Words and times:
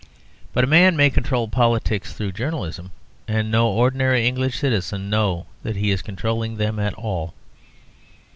But 0.51 0.63
a 0.63 0.67
man 0.67 0.95
may 0.97 1.11
control 1.11 1.47
politics 1.47 2.11
through 2.11 2.31
journalism, 2.31 2.89
and 3.27 3.51
no 3.51 3.67
ordinary 3.67 4.25
English 4.27 4.57
citizen 4.57 5.11
know 5.11 5.45
that 5.61 5.75
he 5.75 5.91
is 5.91 6.01
controlling 6.01 6.57
them 6.57 6.79
at 6.79 6.95
all. 6.95 7.35